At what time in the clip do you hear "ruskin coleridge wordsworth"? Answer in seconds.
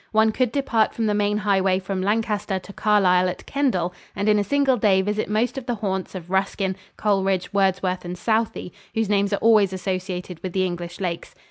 6.31-8.03